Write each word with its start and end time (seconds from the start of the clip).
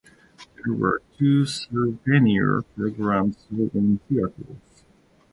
There 0.63 0.73
were 0.73 1.03
two 1.19 1.45
souvenir 1.45 2.63
programs 2.75 3.37
sold 3.47 3.75
in 3.75 3.99
theatres. 4.09 4.83